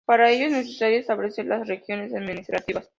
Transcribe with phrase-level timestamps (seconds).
[0.03, 2.89] Para ello es necesario establecer las regiones administrativas.